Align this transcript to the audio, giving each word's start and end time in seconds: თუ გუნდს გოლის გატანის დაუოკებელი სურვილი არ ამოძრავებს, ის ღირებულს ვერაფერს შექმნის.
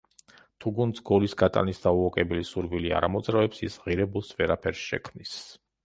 თუ 0.63 0.71
გუნდს 0.79 1.03
გოლის 1.09 1.35
გატანის 1.41 1.83
დაუოკებელი 1.85 2.47
სურვილი 2.53 2.97
არ 3.01 3.07
ამოძრავებს, 3.11 3.63
ის 3.71 3.79
ღირებულს 3.85 4.37
ვერაფერს 4.41 4.87
შექმნის. 4.91 5.37